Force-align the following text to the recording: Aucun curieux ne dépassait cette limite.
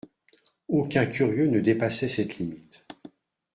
Aucun 0.67 1.05
curieux 1.05 1.45
ne 1.45 1.59
dépassait 1.59 2.07
cette 2.09 2.39
limite. 2.39 2.87